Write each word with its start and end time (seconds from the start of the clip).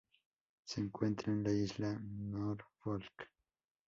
Se 0.63 0.81
encuentra 0.81 1.31
en 1.31 1.43
la 1.43 1.51
Isla 1.53 1.99
Norfolk. 2.01 3.29